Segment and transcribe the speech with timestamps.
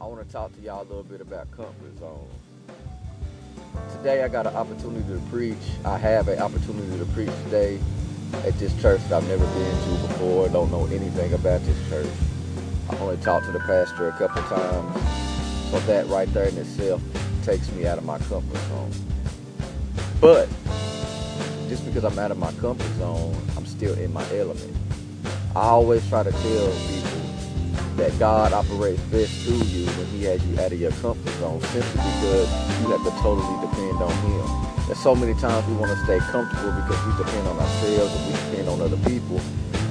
[0.00, 2.26] I want to talk to y'all a little bit about comfort zone.
[3.98, 5.58] Today I got an opportunity to preach.
[5.84, 7.78] I have an opportunity to preach today
[8.46, 10.48] at this church that I've never been to before.
[10.48, 12.08] Don't know anything about this church.
[12.88, 15.70] I only talked to the pastor a couple times.
[15.70, 17.02] So that right there in itself
[17.42, 18.90] takes me out of my comfort zone.
[20.18, 20.48] But
[21.68, 24.74] just because I'm out of my comfort zone, I'm still in my element.
[25.54, 26.99] I always try to tell people
[28.00, 31.60] that God operates best through you when he has you out of your comfort zone
[31.60, 32.48] simply because
[32.80, 34.86] you have to totally depend on him.
[34.86, 38.26] There's so many times we want to stay comfortable because we depend on ourselves and
[38.26, 39.38] we depend on other people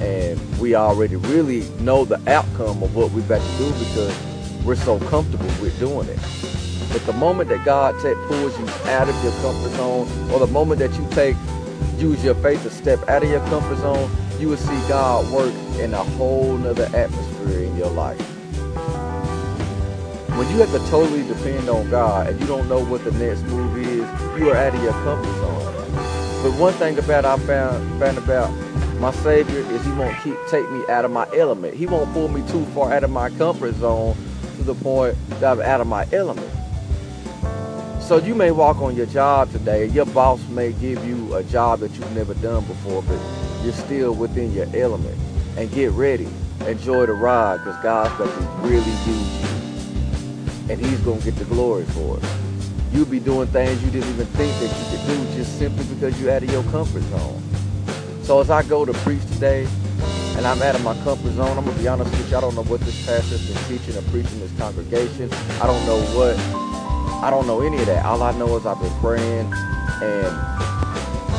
[0.02, 4.74] and we already really know the outcome of what we're about to do because we're
[4.74, 6.18] so comfortable with doing it.
[6.92, 10.48] But the moment that God take, pulls you out of your comfort zone or the
[10.48, 11.36] moment that you take
[11.96, 15.52] use your faith to step out of your comfort zone, you will see God work
[15.78, 18.18] in a whole nother atmosphere in your life.
[20.30, 23.42] When you have to totally depend on God and you don't know what the next
[23.42, 24.08] move is,
[24.40, 26.42] you are out of your comfort zone.
[26.42, 28.50] But one thing about I found found about
[28.98, 31.74] my Savior is He won't keep take me out of my element.
[31.74, 34.16] He won't pull me too far out of my comfort zone
[34.56, 36.50] to the point that I'm out of my element.
[38.00, 41.80] So you may walk on your job today, your boss may give you a job
[41.80, 43.18] that you've never done before, but
[43.62, 45.16] you're still within your element.
[45.56, 46.28] And get ready.
[46.66, 50.72] Enjoy the ride because God's going to really use you.
[50.72, 52.24] And he's going to get the glory for it.
[52.92, 56.20] You'll be doing things you didn't even think that you could do just simply because
[56.20, 57.42] you're out of your comfort zone.
[58.22, 59.66] So as I go to preach today,
[60.36, 62.40] and I'm out of my comfort zone, I'm going to be honest with you, I
[62.40, 65.30] don't know what this pastor's been teaching or preaching this congregation.
[65.60, 66.36] I don't know what,
[67.22, 68.04] I don't know any of that.
[68.06, 69.52] All I know is I've been praying
[70.02, 70.32] and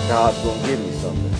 [0.08, 1.34] God's going to give me something.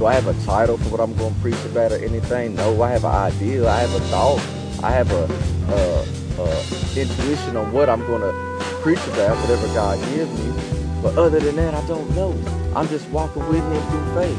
[0.00, 2.54] Do I have a title for what I'm going to preach about or anything?
[2.54, 3.68] No, I have an idea.
[3.68, 4.38] I have a thought.
[4.82, 5.24] I have a,
[5.68, 8.32] a, a intuition on what I'm going to
[8.80, 11.02] preach about, whatever God gives me.
[11.02, 12.32] But other than that, I don't know.
[12.74, 14.38] I'm just walking with Him through faith,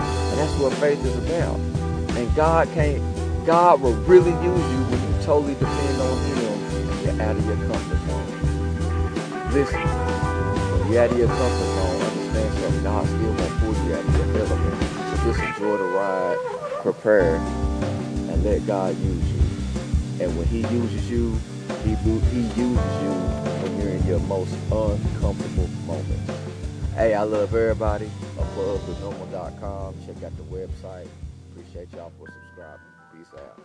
[0.00, 1.60] and that's what faith is about.
[2.16, 3.02] And God can't.
[3.44, 6.38] God will really use you when you totally depend on Him
[6.80, 9.52] and you're out of your comfort zone.
[9.52, 9.80] Listen,
[10.80, 11.93] when you're out of your comfort zone,
[12.34, 12.82] understand something.
[12.82, 14.82] God still won't pull you of your element.
[14.82, 16.38] So just enjoy the ride,
[16.82, 20.24] prepare, and let God use you.
[20.24, 21.36] And when He uses you,
[21.84, 23.12] He, he uses you
[23.62, 26.30] when you're in your most uncomfortable moments.
[26.94, 28.10] Hey, I love everybody.
[28.38, 29.94] AboveTheNormal.com.
[30.06, 31.08] Check out the website.
[31.50, 32.80] Appreciate y'all for subscribing.
[33.12, 33.58] Peace out.